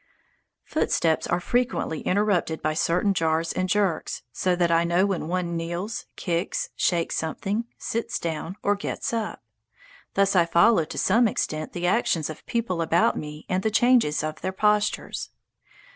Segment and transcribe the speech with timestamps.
[0.65, 5.55] Footsteps are frequently interrupted by certain jars and jerks, so that I know when one
[5.55, 9.43] kneels, kicks, shakes something, sits down, or gets up.
[10.15, 14.23] Thus I follow to some extent the actions of people about me and the changes
[14.23, 15.29] of their postures.